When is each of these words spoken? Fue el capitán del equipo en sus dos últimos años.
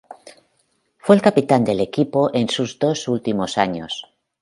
Fue 0.97 1.15
el 1.15 1.21
capitán 1.21 1.63
del 1.63 1.79
equipo 1.79 2.33
en 2.33 2.49
sus 2.49 2.79
dos 2.79 3.07
últimos 3.07 3.59
años. 3.59 4.07